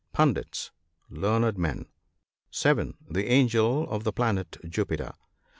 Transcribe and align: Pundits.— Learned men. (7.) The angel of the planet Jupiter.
Pundits.— 0.13 0.71
Learned 1.23 1.59
men. 1.59 1.85
(7.) 2.49 2.95
The 3.07 3.27
angel 3.27 3.87
of 3.87 4.03
the 4.03 4.11
planet 4.11 4.57
Jupiter. 4.67 5.13